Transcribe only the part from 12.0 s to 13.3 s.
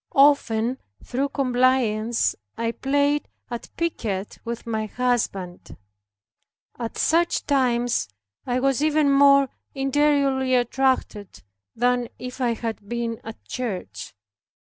if I had been